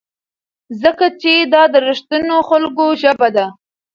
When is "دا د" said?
1.53-1.75